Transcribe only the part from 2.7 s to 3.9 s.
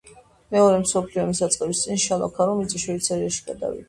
შვეიცარიაში გადავიდა.